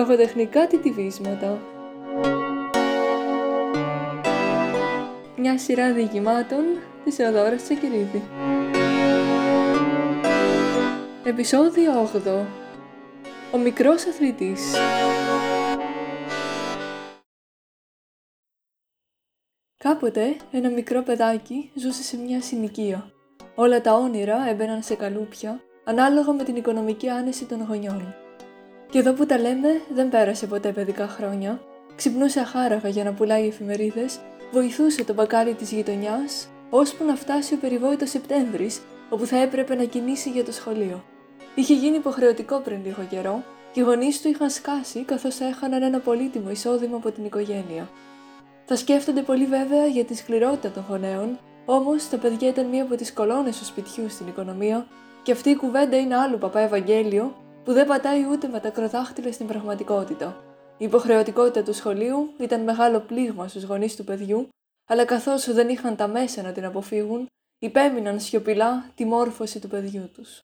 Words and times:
λογοτεχνικά 0.00 0.66
τιτιβίσματα. 0.66 1.58
Μια 5.36 5.58
σειρά 5.58 5.92
διηγημάτων 5.92 6.64
της 7.04 7.18
Εωδόρας 7.18 7.62
Τσακυρίδη. 7.62 8.22
Επισόδιο 11.24 12.10
8 12.26 12.46
Ο 13.52 13.58
μικρός 13.58 14.06
αθλητής 14.06 14.74
Κάποτε 19.76 20.36
ένα 20.50 20.70
μικρό 20.70 21.02
παιδάκι 21.02 21.70
ζούσε 21.74 22.02
σε 22.02 22.16
μια 22.16 22.40
συνοικία. 22.40 23.12
Όλα 23.54 23.80
τα 23.80 23.94
όνειρα 23.94 24.48
έμπαιναν 24.48 24.82
σε 24.82 24.94
καλούπια, 24.94 25.60
ανάλογα 25.84 26.32
με 26.32 26.44
την 26.44 26.56
οικονομική 26.56 27.08
άνεση 27.08 27.44
των 27.44 27.62
γονιών. 27.62 28.14
Και 28.90 28.98
εδώ 28.98 29.12
που 29.12 29.26
τα 29.26 29.38
λέμε, 29.38 29.80
δεν 29.94 30.08
πέρασε 30.08 30.46
ποτέ 30.46 30.72
παιδικά 30.72 31.08
χρόνια. 31.08 31.60
Ξυπνούσε 31.96 32.40
αχάραγα 32.40 32.88
για 32.88 33.04
να 33.04 33.12
πουλάει 33.12 33.46
εφημερίδες, 33.46 34.20
βοηθούσε 34.52 35.04
το 35.04 35.14
μπακάλι 35.14 35.54
της 35.54 35.72
γειτονιάς, 35.72 36.48
ώσπου 36.70 37.04
να 37.04 37.14
φτάσει 37.14 37.54
ο 37.54 37.56
περιβόητος 37.56 38.10
Σεπτέμβρης, 38.10 38.80
όπου 39.10 39.26
θα 39.26 39.36
έπρεπε 39.36 39.74
να 39.74 39.84
κινήσει 39.84 40.30
για 40.30 40.44
το 40.44 40.52
σχολείο. 40.52 41.04
Είχε 41.54 41.74
γίνει 41.74 41.96
υποχρεωτικό 41.96 42.58
πριν 42.58 42.80
λίγο 42.84 43.02
καιρό 43.10 43.42
και 43.72 43.80
οι 43.80 43.82
γονείς 43.82 44.20
του 44.20 44.28
είχαν 44.28 44.50
σκάσει 44.50 45.04
καθώς 45.04 45.40
έχαναν 45.40 45.82
ένα 45.82 45.98
πολύτιμο 45.98 46.50
εισόδημα 46.50 46.96
από 46.96 47.10
την 47.10 47.24
οικογένεια. 47.24 47.88
Θα 48.64 48.76
σκέφτονται 48.76 49.22
πολύ 49.22 49.46
βέβαια 49.46 49.86
για 49.86 50.04
τη 50.04 50.14
σκληρότητα 50.16 50.70
των 50.70 50.84
γονέων, 50.88 51.38
όμως 51.66 52.08
τα 52.08 52.16
παιδιά 52.16 52.48
ήταν 52.48 52.66
μία 52.66 52.82
από 52.82 52.94
τις 52.94 53.12
κολόνες 53.12 53.58
του 53.58 53.64
σπιτιού 53.64 54.08
στην 54.08 54.26
οικονομία 54.26 54.86
και 55.22 55.32
αυτή 55.32 55.50
η 55.50 55.56
κουβέντα 55.56 55.96
είναι 55.96 56.16
άλλου 56.16 56.38
παπά 56.38 56.60
Ευαγγέλιο 56.60 57.34
που 57.64 57.72
δεν 57.72 57.86
πατάει 57.86 58.26
ούτε 58.30 58.48
με 58.48 58.60
τα 58.60 58.70
κροδάχτυλα 58.70 59.32
στην 59.32 59.46
πραγματικότητα. 59.46 60.44
Η 60.78 60.84
υποχρεωτικότητα 60.84 61.62
του 61.62 61.72
σχολείου 61.72 62.34
ήταν 62.38 62.62
μεγάλο 62.62 63.00
πλήγμα 63.00 63.48
στους 63.48 63.62
γονείς 63.62 63.96
του 63.96 64.04
παιδιού, 64.04 64.48
αλλά 64.86 65.04
καθώς 65.04 65.52
δεν 65.52 65.68
είχαν 65.68 65.96
τα 65.96 66.08
μέσα 66.08 66.42
να 66.42 66.52
την 66.52 66.64
αποφύγουν, 66.64 67.26
υπέμειναν 67.58 68.20
σιωπηλά 68.20 68.90
τη 68.94 69.04
μόρφωση 69.04 69.60
του 69.60 69.68
παιδιού 69.68 70.10
τους. 70.14 70.40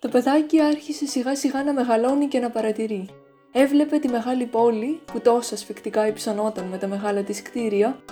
Το 0.00 0.08
παιδάκι 0.08 0.60
άρχισε 0.60 1.06
σιγά 1.06 1.36
σιγά 1.36 1.62
να 1.64 1.72
μεγαλώνει 1.72 2.28
και 2.28 2.38
να 2.38 2.50
παρατηρεί. 2.50 3.08
Έβλεπε 3.52 3.98
τη 3.98 4.08
μεγάλη 4.08 4.46
πόλη 4.46 5.00
που 5.04 5.20
τόσο 5.20 5.54
ασφικτικά 5.54 6.06
υψωνόταν 6.06 6.64
με 6.64 6.78
τα 6.78 6.86
μεγάλα 6.86 7.22
της 7.22 7.42
κτίρια 7.42 8.02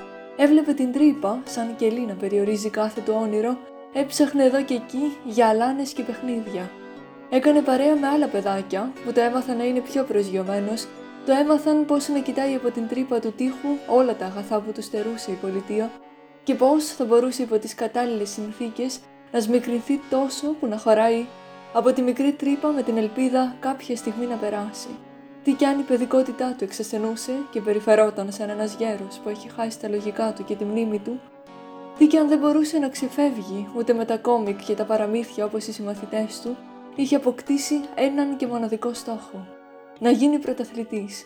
Έβλεπε 0.42 0.72
την 0.72 0.92
τρύπα, 0.92 1.42
σαν 1.44 1.76
κελί 1.76 2.00
να 2.00 2.14
περιορίζει 2.14 2.70
κάθε 2.70 3.00
του 3.00 3.14
όνειρο, 3.20 3.58
έψαχνε 3.92 4.44
εδώ 4.44 4.62
και 4.62 4.74
εκεί 4.74 5.16
για 5.24 5.48
αλάνε 5.48 5.82
και 5.82 6.02
παιχνίδια. 6.02 6.70
Έκανε 7.30 7.60
παρέα 7.60 7.96
με 7.96 8.06
άλλα 8.06 8.26
παιδάκια 8.26 8.92
που 9.04 9.12
το 9.12 9.20
έμαθαν 9.20 9.56
να 9.56 9.64
είναι 9.64 9.80
πιο 9.80 10.04
προσγειωμένος, 10.04 10.86
το 11.26 11.32
έμαθαν 11.32 11.84
πώς 11.84 12.08
να 12.08 12.18
κοιτάει 12.18 12.54
από 12.54 12.70
την 12.70 12.88
τρύπα 12.88 13.20
του 13.20 13.32
τείχου 13.32 13.68
όλα 13.86 14.16
τα 14.16 14.26
αγαθά 14.26 14.60
που 14.60 14.72
τους 14.72 14.84
στερούσε 14.84 15.30
η 15.30 15.38
πολιτεία 15.40 15.90
και 16.42 16.54
πώς 16.54 16.84
θα 16.84 17.04
μπορούσε 17.04 17.42
υπό 17.42 17.58
τις 17.58 17.74
κατάλληλες 17.74 18.30
συνθήκες 18.30 19.00
να 19.32 19.40
σμικρινθεί 19.40 20.00
τόσο 20.10 20.46
που 20.60 20.66
να 20.66 20.76
χωράει 20.76 21.26
από 21.72 21.92
τη 21.92 22.02
μικρή 22.02 22.32
τρύπα 22.32 22.68
με 22.68 22.82
την 22.82 22.96
ελπίδα 22.96 23.56
κάποια 23.60 23.96
στιγμή 23.96 24.26
να 24.26 24.36
περάσει. 24.36 24.88
Τι 25.42 25.52
κι 25.52 25.64
αν 25.64 25.78
η 25.78 25.82
παιδικότητά 25.82 26.54
του 26.58 26.64
εξασθενούσε 26.64 27.32
και 27.50 27.60
περιφερόταν 27.60 28.32
σαν 28.32 28.48
ένας 28.48 28.74
γέρος 28.74 29.18
που 29.22 29.28
έχει 29.28 29.48
χάσει 29.48 29.80
τα 29.80 29.88
λογικά 29.88 30.32
του 30.32 30.44
και 30.44 30.54
τη 30.54 30.64
μνήμη 30.64 30.98
του, 30.98 31.20
τι 31.98 32.06
κι 32.06 32.16
αν 32.16 32.28
δεν 32.28 32.38
μπορούσε 32.38 32.78
να 32.78 32.88
ξεφεύγει 32.88 33.68
ούτε 33.76 33.92
με 33.92 34.04
τα 34.04 34.16
κόμικ 34.16 34.64
και 34.64 34.74
τα 34.74 34.84
παραμύθια 34.84 35.44
όπως 35.44 35.66
οι 35.66 35.72
συμμαθητές 35.72 36.40
του, 36.40 36.56
είχε 36.96 37.16
αποκτήσει 37.16 37.80
έναν 37.94 38.36
και 38.36 38.46
μοναδικό 38.46 38.94
στόχο. 38.94 39.46
Να 39.98 40.10
γίνει 40.10 40.38
πρωταθλητής. 40.38 41.24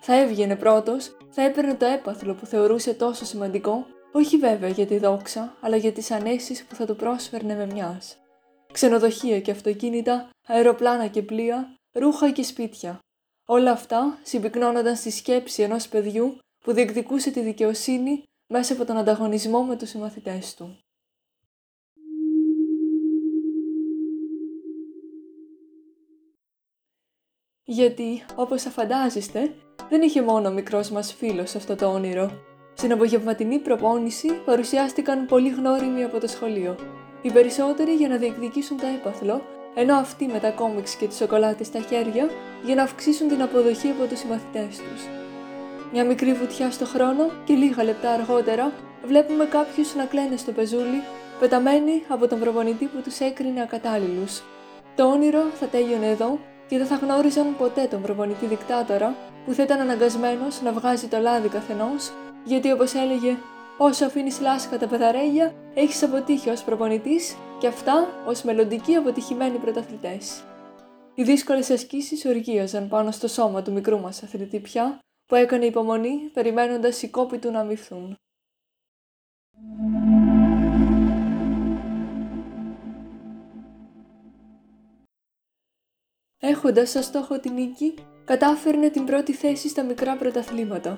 Θα 0.00 0.20
έβγαινε 0.20 0.56
πρώτος, 0.56 1.16
θα 1.30 1.42
έπαιρνε 1.42 1.74
το 1.74 1.86
έπαθλο 1.86 2.34
που 2.34 2.46
θεωρούσε 2.46 2.94
τόσο 2.94 3.24
σημαντικό, 3.24 3.86
όχι 4.12 4.36
βέβαια 4.36 4.68
για 4.68 4.86
τη 4.86 4.98
δόξα, 4.98 5.56
αλλά 5.60 5.76
για 5.76 5.92
τις 5.92 6.10
ανέσεις 6.10 6.64
που 6.64 6.74
θα 6.74 6.86
του 6.86 6.96
πρόσφερνε 6.96 7.54
με 7.54 7.66
μιας. 7.66 8.16
Ξενοδοχεία 8.72 9.40
και 9.40 9.50
αυτοκίνητα, 9.50 10.30
αεροπλάνα 10.46 11.06
και 11.06 11.22
πλοία, 11.22 11.74
ρούχα 11.92 12.30
και 12.30 12.42
σπίτια, 12.42 12.98
Όλα 13.46 13.70
αυτά 13.70 14.18
συμπυκνώνονταν 14.22 14.96
στη 14.96 15.10
σκέψη 15.10 15.62
ενός 15.62 15.88
παιδιού 15.88 16.38
που 16.64 16.72
διεκδικούσε 16.72 17.30
τη 17.30 17.40
δικαιοσύνη 17.40 18.22
μέσα 18.46 18.72
από 18.72 18.84
τον 18.84 18.96
ανταγωνισμό 18.96 19.62
με 19.62 19.76
τους 19.76 19.88
συμμαθητές 19.88 20.54
του. 20.54 20.78
Γιατί, 27.64 28.24
όπως 28.36 28.62
θα 28.62 28.70
φαντάζεστε, 28.70 29.54
δεν 29.88 30.02
είχε 30.02 30.22
μόνο 30.22 30.48
ο 30.48 30.52
μικρός 30.52 30.90
μας 30.90 31.14
φίλος 31.14 31.54
αυτό 31.54 31.76
το 31.76 31.86
όνειρο. 31.86 32.30
Στην 32.74 32.92
απογευματινή 32.92 33.58
προπόνηση 33.58 34.28
παρουσιάστηκαν 34.44 35.26
πολύ 35.26 35.48
γνώριμοι 35.48 36.04
από 36.04 36.20
το 36.20 36.26
σχολείο. 36.26 36.76
Οι 37.22 37.32
περισσότεροι 37.32 37.94
για 37.94 38.08
να 38.08 38.16
διεκδικήσουν 38.16 38.76
το 38.76 38.86
έπαθλο 38.86 39.42
ενώ 39.74 39.94
αυτοί 39.94 40.26
με 40.26 40.38
τα 40.38 40.50
κόμιξ 40.50 40.94
και 40.94 41.06
τις 41.06 41.16
σοκολάτες 41.16 41.66
στα 41.66 41.78
χέρια 41.78 42.28
για 42.64 42.74
να 42.74 42.82
αυξήσουν 42.82 43.28
την 43.28 43.42
αποδοχή 43.42 43.88
από 43.88 44.06
τους 44.08 44.18
συμμαθητές 44.18 44.76
τους. 44.76 45.02
Μια 45.92 46.04
μικρή 46.04 46.32
βουτιά 46.32 46.70
στο 46.70 46.84
χρόνο 46.84 47.30
και 47.44 47.54
λίγα 47.54 47.84
λεπτά 47.84 48.10
αργότερα 48.10 48.72
βλέπουμε 49.04 49.44
κάποιους 49.44 49.94
να 49.94 50.04
κλαίνε 50.04 50.36
στο 50.36 50.52
πεζούλι, 50.52 51.02
πεταμένοι 51.40 52.02
από 52.08 52.28
τον 52.28 52.40
προπονητή 52.40 52.84
που 52.84 53.00
τους 53.00 53.20
έκρινε 53.20 53.62
ακατάλληλους. 53.62 54.42
Το 54.94 55.04
όνειρο 55.04 55.42
θα 55.60 55.66
τέλειωνε 55.66 56.06
εδώ 56.06 56.38
και 56.68 56.78
δεν 56.78 56.86
θα 56.86 56.94
γνώριζαν 56.94 57.56
ποτέ 57.58 57.86
τον 57.90 58.02
προπονητή 58.02 58.46
δικτάτορα 58.46 59.14
που 59.44 59.52
θα 59.52 59.62
ήταν 59.62 59.80
αναγκασμένος 59.80 60.62
να 60.62 60.72
βγάζει 60.72 61.06
το 61.06 61.18
λάδι 61.18 61.48
καθενός, 61.48 62.12
γιατί 62.44 62.72
όπως 62.72 62.94
έλεγε 62.94 63.36
Όσο 63.76 64.04
αφήνεις 64.04 64.40
λάσκα 64.40 64.78
τα 64.78 64.86
πεδαρέλια, 64.86 65.54
έχεις 65.74 66.02
αποτύχει 66.02 66.50
ως 66.50 66.62
προπονητής 66.62 67.36
και 67.64 67.70
αυτά 67.70 68.24
ως 68.26 68.42
μελλοντικοί 68.42 68.94
αποτυχημένοι 68.94 69.58
πρωταθλητές. 69.58 70.44
Οι 71.14 71.22
δύσκολες 71.22 71.70
ασκήσεις 71.70 72.24
οργίαζαν 72.24 72.88
πάνω 72.88 73.10
στο 73.10 73.28
σώμα 73.28 73.62
του 73.62 73.72
μικρού 73.72 74.00
μας 74.00 74.22
αθλητή 74.22 74.60
πια, 74.60 74.98
που 75.26 75.34
έκανε 75.34 75.64
υπομονή 75.64 76.30
περιμένοντας 76.32 77.02
οι 77.02 77.08
κόποι 77.08 77.38
του 77.38 77.50
να 77.50 77.60
αμυφθούν. 77.60 78.16
Έχοντας 86.40 86.90
σαν 86.90 87.02
στόχο 87.02 87.38
την 87.38 87.52
νίκη, 87.52 87.94
κατάφερνε 88.24 88.88
την 88.88 89.04
πρώτη 89.04 89.32
θέση 89.32 89.68
στα 89.68 89.82
μικρά 89.82 90.16
πρωταθλήματα 90.16 90.96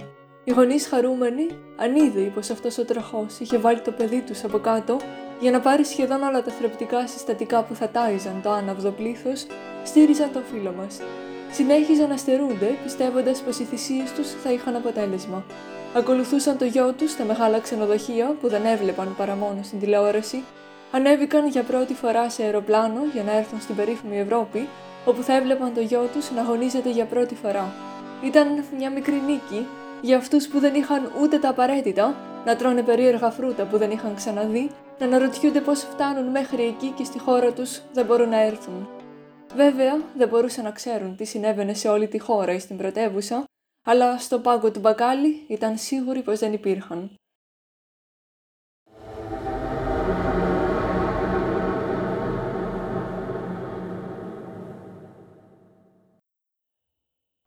οι 0.49 0.53
γονείς 0.53 0.87
χαρούμενοι, 0.87 1.47
αν 1.77 1.97
είδε 1.97 2.31
πως 2.35 2.51
αυτός 2.51 2.79
ο 2.79 2.85
τροχός 2.85 3.39
είχε 3.39 3.59
βάλει 3.59 3.81
το 3.81 3.93
παιδί 3.93 4.21
τους 4.21 4.45
από 4.45 4.59
κάτω 4.59 4.97
για 5.41 5.51
να 5.51 5.61
πάρει 5.61 5.85
σχεδόν 5.85 6.23
όλα 6.23 6.43
τα 6.43 6.51
θρεπτικά 6.51 7.07
συστατικά 7.07 7.63
που 7.63 7.75
θα 7.75 7.89
τάιζαν 7.89 8.41
το 8.43 8.51
άναυδο 8.51 8.91
πλήθος, 8.91 9.47
στήριζαν 9.85 10.33
το 10.33 10.41
φίλο 10.53 10.75
μας. 10.79 11.01
Συνέχιζαν 11.53 12.09
να 12.09 12.17
στερούνται, 12.17 12.77
πιστεύοντας 12.83 13.41
πως 13.41 13.59
οι 13.59 13.65
θυσίες 13.65 14.13
τους 14.13 14.31
θα 14.43 14.53
είχαν 14.53 14.77
αποτέλεσμα. 14.77 15.45
Ακολουθούσαν 15.95 16.59
το 16.59 16.65
γιο 16.65 16.93
τους 16.93 17.11
στα 17.11 17.25
μεγάλα 17.25 17.59
ξενοδοχεία 17.59 18.35
που 18.41 18.49
δεν 18.49 18.65
έβλεπαν 18.65 19.15
παρά 19.17 19.35
μόνο 19.35 19.63
στην 19.63 19.81
τηλεόραση, 19.81 20.43
ανέβηκαν 20.91 21.47
για 21.49 21.63
πρώτη 21.63 21.95
φορά 21.95 22.31
σε 22.31 22.43
αεροπλάνο 22.43 23.01
για 23.13 23.23
να 23.23 23.37
έρθουν 23.37 23.61
στην 23.61 23.77
περίφημη 23.77 24.19
Ευρώπη, 24.19 24.69
όπου 25.05 25.23
θα 25.23 25.37
έβλεπαν 25.37 25.75
το 25.75 25.81
γιο 25.81 26.09
τους 26.13 26.31
να 26.31 26.41
αγωνίζεται 26.41 26.91
για 26.91 27.05
πρώτη 27.05 27.35
φορά. 27.35 27.73
Ήταν 28.25 28.65
μια 28.77 28.91
μικρή 28.91 29.23
νίκη 29.27 29.67
για 30.01 30.17
αυτούς 30.17 30.49
που 30.49 30.59
δεν 30.59 30.75
είχαν 30.75 31.11
ούτε 31.23 31.39
τα 31.39 31.49
απαραίτητα, 31.49 32.15
να 32.45 32.57
τρώνε 32.57 32.83
περίεργα 32.83 33.31
φρούτα 33.31 33.65
που 33.65 33.79
δεν 33.79 33.91
είχαν 33.91 34.15
ξαναδεί, 34.15 34.71
να 34.99 35.07
αναρωτιούνται 35.07 35.61
πώς 35.61 35.81
φτάνουν 35.81 36.31
μέχρι 36.31 36.65
εκεί 36.65 36.91
και 36.91 37.05
στη 37.05 37.19
χώρα 37.19 37.53
τους 37.53 37.83
δεν 37.93 38.07
μπορούν 38.07 38.29
να 38.29 38.41
έρθουν. 38.41 38.89
Βέβαια, 39.55 40.01
δεν 40.17 40.29
μπορούσαν 40.29 40.65
να 40.65 40.71
ξέρουν 40.71 41.17
τι 41.17 41.25
συνέβαινε 41.25 41.75
σε 41.75 41.89
όλη 41.89 42.09
τη 42.09 42.19
χώρα 42.19 42.53
ή 42.53 42.59
στην 42.59 42.77
πρωτεύουσα, 42.77 43.45
αλλά 43.85 44.19
στο 44.19 44.39
πάγκο 44.39 44.71
του 44.71 44.81
μπακάλι 44.81 45.45
ήταν 45.49 45.79
σίγουροι 45.79 46.23
πως 46.23 46.39
δεν 46.39 46.53
υπήρχαν. 46.53 47.15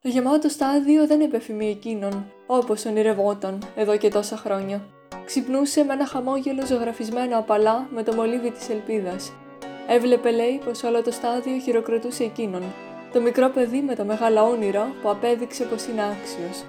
Το 0.01 0.09
γεμάτο 0.09 0.49
στάδιο 0.49 1.07
δεν 1.07 1.21
επεφημεί 1.21 1.69
εκείνον, 1.69 2.31
όπως 2.47 2.85
ονειρευόταν 2.85 3.63
εδώ 3.75 3.97
και 3.97 4.09
τόσα 4.09 4.37
χρόνια. 4.37 4.98
Ξυπνούσε 5.29 5.83
με 5.83 5.93
ένα 5.93 6.05
χαμόγελο 6.05 6.65
ζωγραφισμένο 6.65 7.37
απαλά 7.37 7.87
με 7.93 8.03
το 8.03 8.13
μολύβι 8.13 8.51
της 8.51 8.69
ελπίδας. 8.69 9.31
Έβλεπε, 9.87 10.31
λέει, 10.31 10.61
πως 10.65 10.83
όλο 10.83 11.01
το 11.03 11.11
στάδιο 11.11 11.59
χειροκροτούσε 11.59 12.23
εκείνον, 12.23 12.63
το 13.13 13.21
μικρό 13.21 13.49
παιδί 13.49 13.81
με 13.81 13.95
τα 13.95 14.03
μεγάλα 14.03 14.43
όνειρα 14.43 14.95
που 15.01 15.09
απέδειξε 15.09 15.63
πως 15.63 15.85
είναι 15.85 16.01
άξιος. 16.01 16.65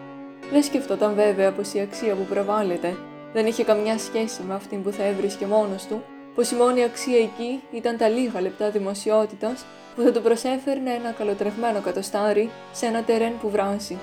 Δεν 0.53 0.63
σκεφτόταν 0.63 1.15
βέβαια 1.15 1.53
πως 1.53 1.73
η 1.73 1.81
αξία 1.81 2.15
που 2.15 2.23
προβάλλεται 2.23 2.97
δεν 3.33 3.47
είχε 3.47 3.65
καμιά 3.65 3.99
σχέση 3.99 4.43
με 4.49 4.55
αυτήν 4.55 4.83
που 4.83 4.91
θα 4.91 5.03
έβρισκε 5.03 5.47
μόνος 5.47 5.87
του, 5.87 6.03
πως 6.35 6.51
η 6.51 6.55
μόνη 6.55 6.85
αξία 6.85 7.19
εκεί 7.19 7.61
ήταν 7.73 7.97
τα 7.97 8.09
λίγα 8.09 8.41
λεπτά 8.41 8.71
δημοσιότητας 8.71 9.65
που 9.95 10.03
θα 10.03 10.13
του 10.13 10.23
προσέφερνε 10.23 10.91
ένα 10.91 11.11
καλοτρεγμένο 11.11 11.81
κατοστάρι 11.81 12.51
σε 12.73 12.87
ένα 12.87 13.03
τερέν 13.03 13.33
που 13.41 13.51
βράζει. 13.51 13.99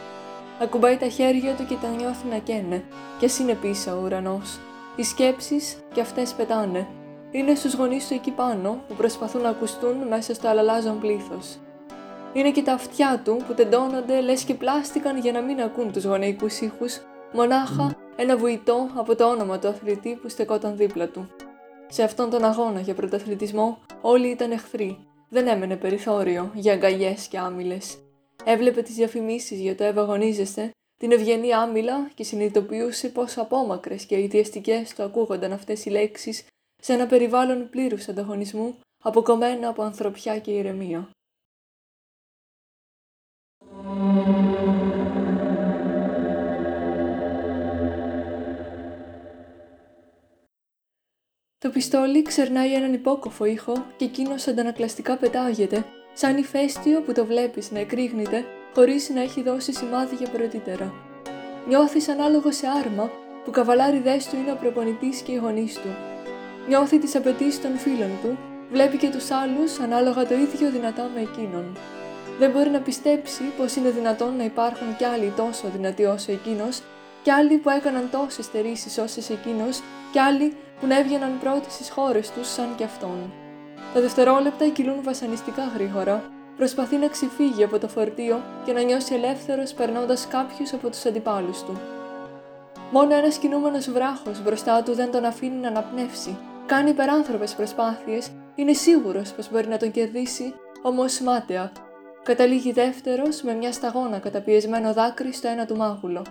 Ακουμπάει 0.60 0.98
τα 0.98 1.08
χέρια 1.08 1.54
του 1.54 1.66
και 1.66 1.76
τα 1.82 1.88
νιώθει 1.88 2.28
να 2.28 2.38
καίνε, 2.38 2.84
κι 3.20 3.26
ας 3.26 3.40
είναι 3.40 3.54
πίσω 3.54 3.92
ο 3.92 4.02
ουρανός. 4.04 4.60
Οι 4.96 5.04
σκέψεις 5.04 5.78
κι 5.94 6.02
αυτές 6.02 6.34
πετάνε. 6.34 6.88
Είναι 7.32 7.56
στους 7.56 7.74
γονείς 7.74 8.08
του 8.08 8.14
εκεί 8.14 8.32
πάνω 8.32 8.82
που 8.88 8.94
προσπαθούν 8.94 9.42
να 9.42 9.50
ακουστούν 9.50 9.96
μέσα 10.10 10.34
στο 10.34 10.48
αλαλάζον 10.48 11.00
πλήθος. 11.00 11.58
Είναι 12.34 12.52
και 12.52 12.62
τα 12.62 12.74
αυτιά 12.74 13.22
του 13.24 13.42
που 13.48 13.54
τεντώνονται 13.54 14.22
λες 14.22 14.44
και 14.44 14.54
πλάστηκαν 14.54 15.18
για 15.18 15.32
να 15.32 15.42
μην 15.42 15.62
ακούν 15.62 15.92
τους 15.92 16.06
γονεϊκούς 16.06 16.60
ήχους, 16.60 17.02
μονάχα 17.34 17.96
ένα 18.16 18.38
βουητό 18.38 18.90
από 18.96 19.16
το 19.16 19.26
όνομα 19.26 19.60
του 19.60 19.68
αθλητή 19.68 20.20
που 20.22 20.30
στεκόταν 20.30 20.78
δίπλα 20.78 21.08
του. 21.08 21.30
Σε 21.88 22.04
αυτόν 22.04 22.30
τον 22.30 22.44
αγώνα 22.44 22.80
για 22.80 22.94
πρωταθλητισμό 22.94 23.78
όλοι 24.02 24.28
ήταν 24.28 24.52
εχθροί. 24.52 24.98
Δεν 25.30 25.48
έμενε 25.48 25.76
περιθώριο 25.76 26.52
για 26.54 26.74
αγκαλιές 26.74 27.28
και 27.28 27.38
άμυλες. 27.38 27.98
Έβλεπε 28.50 28.82
τις 28.82 28.96
διαφημίσεις 28.96 29.60
για 29.60 29.76
το 29.76 29.84
ευαγωνίζεστε, 29.84 30.72
την 30.98 31.12
ευγενή 31.12 31.54
άμυλα 31.54 32.12
και 32.14 32.24
συνειδητοποιούσε 32.24 33.10
πόσο 33.10 33.42
απόμακρες 33.42 34.06
και 34.06 34.16
αιτιαστικέ 34.16 34.86
του 34.96 35.04
ακούγονταν 35.04 35.52
αυτές 35.52 35.86
οι 35.86 35.90
λέξεις 35.90 36.46
σε 36.82 36.94
ένα 36.94 37.08
περιβάλλον 37.08 37.70
πλήρους 37.70 38.08
ανταγωνισμού, 38.08 38.76
αποκομμένα 39.04 39.68
από 39.68 39.82
ανθρωπιά 39.82 40.40
και 40.40 40.52
ηρεμία. 40.52 41.10
Το 51.58 51.70
πιστόλι 51.70 52.22
ξερνάει 52.22 52.74
έναν 52.74 52.94
υπόκοφο 52.94 53.46
ήχο 53.46 53.86
και 53.98 54.06
εκείνος 54.06 54.48
αντανακλαστικά 54.48 55.18
πετάγεται, 55.18 55.86
σαν 56.20 56.38
ηφαίστειο 56.38 57.02
που 57.02 57.14
το 57.14 57.26
βλέπεις 57.26 57.72
να 57.72 57.80
εκρήγνεται 57.80 58.46
χωρίς 58.76 59.10
να 59.10 59.22
έχει 59.22 59.44
δώσει 59.44 59.74
σημάδι 59.74 60.16
για 60.16 60.30
πρωτήτερα. 60.30 60.94
Νιώθεις 61.68 62.08
ανάλογο 62.10 62.52
σε 62.52 62.68
άρμα 62.68 63.10
που 63.44 63.52
καβαλάριδέ 63.52 64.18
του 64.30 64.36
είναι 64.36 64.52
ο 64.52 64.56
προπονητής 64.56 65.22
και 65.22 65.32
οι 65.32 65.36
γονείς 65.36 65.74
του. 65.74 65.90
Νιώθει 66.68 67.00
τις 67.00 67.16
απαιτήσεις 67.16 67.62
των 67.62 67.78
φίλων 67.78 68.10
του, 68.22 68.38
βλέπει 68.72 68.98
και 68.98 69.10
τους 69.10 69.32
άλλους 69.32 69.80
ανάλογα 69.80 70.26
το 70.26 70.34
ίδιο 70.34 70.70
δυνατά 70.72 71.10
με 71.16 71.22
εκείνον. 71.22 71.78
Δεν 72.40 72.52
μπορεί 72.52 72.70
να 72.70 72.80
πιστέψει 72.80 73.44
πως 73.58 73.76
είναι 73.76 73.90
δυνατόν 73.90 74.36
να 74.36 74.44
υπάρχουν 74.44 74.96
κι 74.98 75.04
άλλοι 75.04 75.34
τόσο 75.36 75.68
δυνατοί 75.76 76.06
όσο 76.06 76.32
εκείνος, 76.32 76.82
κι 77.24 77.32
άλλοι 77.32 77.58
που 77.58 77.70
έκαναν 77.70 78.10
τόσες 78.12 78.46
στερήσεις 78.46 78.98
όσες 78.98 79.30
εκείνος, 79.30 79.82
κι 80.12 80.20
άλλοι 80.20 80.56
που 80.80 80.88
να 80.88 81.00
έβγαιναν 81.00 81.40
πρώτοι 81.40 81.72
στις 81.72 81.90
χώρες 81.90 82.32
τους 82.32 82.48
σαν 82.48 82.76
κι 82.78 82.84
αυτόν. 82.84 83.47
Τα 83.94 84.02
δευτερόλεπτα 84.02 84.68
κυλούν 84.68 85.04
βασανιστικά 85.04 85.64
γρήγορα, 85.76 86.24
προσπαθεί 86.58 86.98
να 86.98 87.08
ξεφύγει 87.08 87.64
από 87.64 87.80
το 87.80 87.88
φορτίο 87.88 88.42
και 88.66 88.74
να 88.74 88.82
νιώσει 88.82 89.14
ελεύθερος 89.14 89.74
περνώντας 89.74 90.28
κάποιους 90.28 90.74
από 90.74 90.90
τους 90.90 91.06
αντιπάλους 91.06 91.64
του. 91.64 91.80
Μόνο 92.92 93.16
ένας 93.16 93.38
κινούμενος 93.38 93.90
βράχος 93.90 94.44
μπροστά 94.44 94.84
του 94.84 94.94
δεν 94.94 95.12
τον 95.12 95.26
αφήνει 95.26 95.56
να 95.56 95.68
αναπνεύσει. 95.68 96.38
Κάνει 96.66 96.90
υπεράνθρωπες 96.90 97.54
προσπάθειες, 97.54 98.32
είναι 98.56 98.74
σίγουρος 98.74 99.32
πως 99.32 99.52
μπορεί 99.52 99.68
να 99.68 99.78
τον 99.78 99.92
κερδίσει, 99.92 100.54
όμως 100.82 101.20
μάταια. 101.20 101.72
Καταλήγει 102.24 102.72
δεύτερος 102.72 103.42
με 103.42 103.54
μια 103.54 103.72
σταγόνα 103.72 104.20
καταπιεσμένο 104.20 104.94
δάκρυ 104.94 105.34
στο 105.34 105.48
ένα 105.48 105.66
του 105.66 105.76
μάγουλο. 105.76 106.26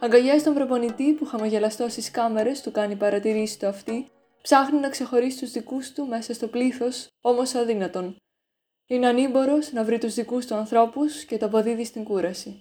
Αγκαλιάζει 0.00 0.44
τον 0.44 0.54
προπονητή 0.54 1.12
που 1.12 1.24
χαμογελαστό 1.24 1.88
στις 1.88 2.10
κάμερες 2.10 2.60
του 2.60 2.70
κάνει 2.70 2.96
παρατηρήσει 2.96 3.58
το 3.58 3.68
αυτή, 3.68 4.10
ψάχνει 4.42 4.80
να 4.80 4.88
ξεχωρίσει 4.88 5.38
τους 5.38 5.50
δικούς 5.50 5.92
του 5.92 6.06
μέσα 6.06 6.34
στο 6.34 6.48
πλήθος, 6.48 7.08
όμως 7.20 7.54
αδύνατον. 7.54 8.16
Είναι 8.86 9.06
ανήμπορος 9.06 9.72
να 9.72 9.84
βρει 9.84 9.98
τους 9.98 10.14
δικούς 10.14 10.46
του 10.46 10.54
ανθρώπους 10.54 11.24
και 11.24 11.36
το 11.36 11.46
αποδίδει 11.46 11.84
στην 11.84 12.04
κούραση. 12.04 12.60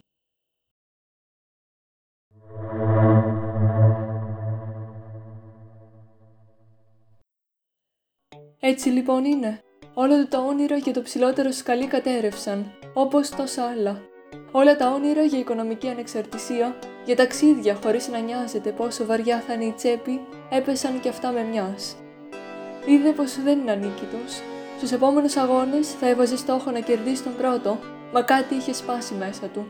Έτσι 8.60 8.90
λοιπόν 8.90 9.26
είναι. 9.26 9.62
Όλο 9.94 10.28
το 10.28 10.48
όνειρο 10.48 10.80
και 10.82 10.92
το 10.92 11.02
ψηλότερο 11.02 11.52
σκαλί 11.52 11.88
κατέρευσαν, 11.88 12.72
όπως 12.94 13.30
τόσα 13.30 13.70
άλλα. 13.70 14.02
Όλα 14.52 14.76
τα 14.76 14.92
όνειρα 14.92 15.24
για 15.24 15.40
οικονομική 15.40 15.88
ανεξαρτησία, 15.88 16.80
για 17.10 17.18
ταξίδια 17.18 17.78
χωρίς 17.84 18.08
να 18.08 18.20
νοιάζεται 18.20 18.70
πόσο 18.70 19.06
βαριά 19.06 19.44
θα 19.48 19.54
είναι 19.54 19.66
η 19.66 19.72
τσέπη, 19.72 20.22
έπεσαν 20.50 21.00
και 21.00 21.10
αυτά 21.10 21.32
με 21.32 21.44
μιας. 21.44 21.96
Είδε 22.86 23.12
πως 23.12 23.42
δεν 23.44 23.60
είναι 23.60 23.72
ανίκητος. 23.72 24.42
Στους 24.78 24.92
επόμενους 24.92 25.36
αγώνες 25.36 25.92
θα 25.92 26.08
έβαζε 26.08 26.38
στόχο 26.38 26.72
να 26.72 26.80
κερδίσει 26.80 27.24
τον 27.24 27.36
πρώτο, 27.38 27.78
μα 28.14 28.22
κάτι 28.22 28.56
είχε 28.56 28.74
σπάσει 28.74 29.14
μέσα 29.14 29.46
του. 29.54 29.68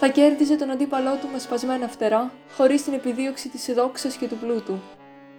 Θα 0.00 0.08
κέρδιζε 0.08 0.56
τον 0.56 0.70
αντίπαλό 0.70 1.14
του 1.20 1.28
με 1.32 1.38
σπασμένα 1.38 1.88
φτερά, 1.88 2.32
χωρίς 2.56 2.84
την 2.84 2.92
επιδίωξη 2.92 3.48
της 3.48 3.74
δόξας 3.74 4.14
και 4.16 4.26
του 4.26 4.36
πλούτου. 4.36 4.80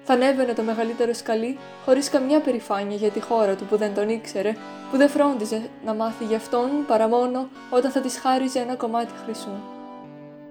Θα 0.04 0.14
ανέβαινε 0.14 0.54
το 0.54 0.62
μεγαλύτερο 0.62 1.14
σκαλί, 1.14 1.58
χωρίς 1.86 2.10
καμιά 2.10 2.40
περηφάνεια 2.40 2.96
για 2.96 3.10
τη 3.10 3.22
χώρα 3.22 3.56
του 3.56 3.66
που 3.66 3.78
δεν 3.78 3.94
τον 3.94 4.10
ήξερε, 4.10 4.56
που 4.92 4.98
δεν 4.98 5.10
φρόντιζε 5.10 5.62
να 5.86 5.94
μάθει 5.94 6.24
γι' 6.24 6.36
αυτόν 6.36 6.70
παρά 6.88 7.08
μόνο 7.08 7.50
όταν 7.70 7.92
θα 7.92 8.00
της 8.00 8.18
χάριζε 8.18 8.60
ένα 8.60 8.76
κομμάτι 8.76 9.12
χρυσού. 9.26 9.81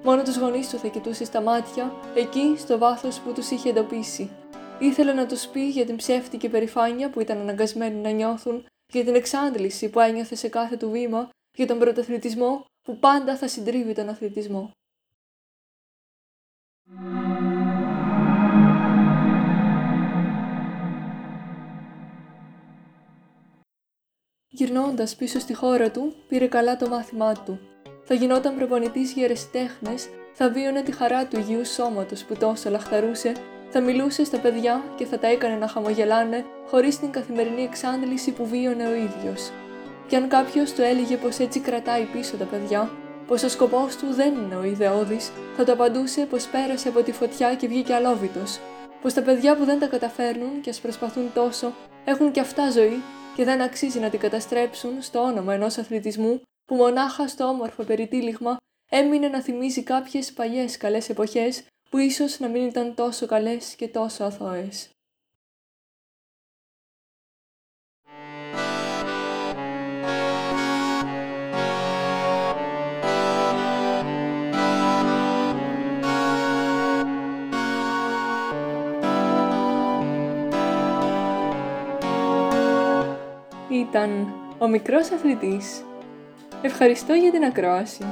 Μόνο 0.04 0.22
τους 0.22 0.36
γονείς 0.36 0.70
του 0.70 0.78
θα 0.78 0.88
κοιτούσε 0.88 1.24
στα 1.24 1.40
μάτια, 1.40 1.92
εκεί 2.14 2.54
στο 2.58 2.78
βάθος 2.78 3.20
που 3.20 3.32
τους 3.32 3.50
είχε 3.50 3.68
εντοπίσει. 3.68 4.30
Ήθελε 4.78 5.12
να 5.12 5.26
τους 5.26 5.46
πει 5.46 5.68
για 5.68 5.86
την 5.86 5.96
ψεύτικη 5.96 6.48
περηφάνεια 6.48 7.10
που 7.10 7.20
ήταν 7.20 7.38
αναγκασμένοι 7.38 8.00
να 8.00 8.10
νιώθουν, 8.10 8.66
για 8.92 9.04
την 9.04 9.14
εξάντληση 9.14 9.90
που 9.90 10.00
ένιωθε 10.00 10.34
σε 10.34 10.48
κάθε 10.48 10.76
του 10.76 10.90
βήμα, 10.90 11.28
για 11.56 11.66
τον 11.66 11.78
πρωταθλητισμό 11.78 12.64
που 12.82 12.98
πάντα 12.98 13.36
θα 13.36 13.48
συντρίβει 13.48 13.94
τον 13.94 14.08
αθλητισμό. 14.08 14.70
Γυρνώντας 24.48 25.16
πίσω 25.16 25.38
στη 25.38 25.54
χώρα 25.54 25.90
του, 25.90 26.14
πήρε 26.28 26.46
καλά 26.46 26.76
το 26.76 26.88
μάθημά 26.88 27.32
του. 27.34 27.69
Θα 28.12 28.18
γινόταν 28.18 28.54
προπονητής 28.56 29.12
για 29.12 29.24
ερεσιτέχνε, 29.24 29.94
θα 30.32 30.50
βίωνε 30.50 30.82
τη 30.82 30.92
χαρά 30.92 31.26
του 31.26 31.38
υγιού 31.38 31.64
σώματος 31.64 32.24
που 32.24 32.34
τόσο 32.34 32.70
λαχταρούσε, 32.70 33.32
θα 33.70 33.80
μιλούσε 33.80 34.24
στα 34.24 34.38
παιδιά 34.38 34.82
και 34.96 35.04
θα 35.04 35.18
τα 35.18 35.26
έκανε 35.26 35.54
να 35.54 35.68
χαμογελάνε 35.68 36.44
χωρίς 36.66 36.98
την 36.98 37.10
καθημερινή 37.10 37.62
εξάντληση 37.62 38.30
που 38.30 38.46
βίωνε 38.46 38.86
ο 38.86 38.94
ίδιος. 38.94 39.50
Και 40.06 40.16
αν 40.16 40.28
κάποιος 40.28 40.72
του 40.72 40.82
έλεγε 40.82 41.16
πως 41.16 41.38
έτσι 41.38 41.60
κρατάει 41.60 42.04
πίσω 42.04 42.36
τα 42.36 42.44
παιδιά, 42.44 42.90
πως 43.26 43.42
ο 43.42 43.48
σκοπός 43.48 43.96
του 43.96 44.06
δεν 44.12 44.34
είναι 44.34 44.56
ο 44.56 44.64
ιδεώδης, 44.64 45.32
θα 45.56 45.64
το 45.64 45.72
απαντούσε 45.72 46.26
πως 46.30 46.46
πέρασε 46.46 46.88
από 46.88 47.02
τη 47.02 47.12
φωτιά 47.12 47.54
και 47.54 47.68
βγήκε 47.68 47.94
αλόβητος. 47.94 48.58
Πως 49.02 49.12
τα 49.12 49.22
παιδιά 49.22 49.56
που 49.56 49.64
δεν 49.64 49.78
τα 49.78 49.86
καταφέρνουν 49.86 50.60
και 50.60 50.70
ας 50.70 50.80
προσπαθούν 50.80 51.30
τόσο 51.34 51.72
έχουν 52.04 52.30
και 52.30 52.40
αυτά 52.40 52.70
ζωή 52.70 53.02
και 53.36 53.44
δεν 53.44 53.60
αξίζει 53.60 53.98
να 53.98 54.08
την 54.08 54.20
καταστρέψουν 54.20 54.92
στο 55.00 55.20
όνομα 55.20 55.54
ενός 55.54 55.78
αθλητισμού 55.78 56.40
που 56.70 56.76
μονάχα 56.76 57.28
στο 57.28 57.44
όμορφο 57.44 57.82
περιτύλιγμα 57.82 58.56
έμεινε 58.90 59.28
να 59.28 59.42
θυμίζει 59.42 59.82
κάποιες 59.82 60.32
παλιές 60.32 60.76
καλές 60.76 61.08
εποχές 61.08 61.64
που 61.90 61.98
ίσως 61.98 62.38
να 62.38 62.48
μην 62.48 62.66
ήταν 62.66 62.94
τόσο 62.94 63.26
καλές 63.26 63.74
και 63.74 63.88
τόσο 63.88 64.24
αθώες. 64.24 64.90
ήταν 83.68 84.32
ο 84.58 84.68
μικρός 84.68 85.10
αθλητής. 85.10 85.84
Ευχαριστώ 86.62 87.12
για 87.14 87.30
την 87.30 87.44
ακρόαση. 87.44 88.04